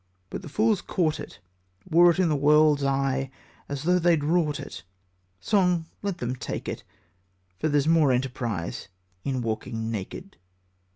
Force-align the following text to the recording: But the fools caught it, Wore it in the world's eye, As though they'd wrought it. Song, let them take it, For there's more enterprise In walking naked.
But 0.31 0.41
the 0.41 0.49
fools 0.49 0.81
caught 0.81 1.19
it, 1.19 1.39
Wore 1.87 2.09
it 2.09 2.17
in 2.17 2.27
the 2.27 2.35
world's 2.35 2.83
eye, 2.83 3.29
As 3.69 3.83
though 3.83 3.99
they'd 3.99 4.23
wrought 4.23 4.59
it. 4.59 4.81
Song, 5.39 5.85
let 6.01 6.17
them 6.17 6.35
take 6.35 6.67
it, 6.67 6.83
For 7.59 7.69
there's 7.69 7.87
more 7.87 8.11
enterprise 8.11 8.87
In 9.23 9.43
walking 9.43 9.91
naked. 9.91 10.37